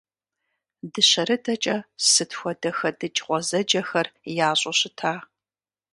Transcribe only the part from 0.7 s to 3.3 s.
Дыщэрыдэкӏэ сыт хуэдэ хэдыкӏ